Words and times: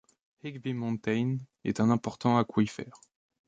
Higby 0.41 0.73
Mountain 0.73 1.37
est 1.63 1.79
un 1.79 1.91
important 1.91 2.39
aquifère. 2.39 3.01